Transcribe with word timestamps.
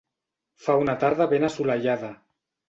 Fa 0.67 0.77
una 0.83 0.95
tarda 1.03 1.27
ben 1.35 1.45
assolellada. 1.49 2.11